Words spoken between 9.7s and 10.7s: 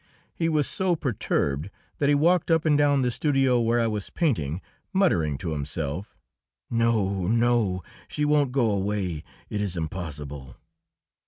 impossible!"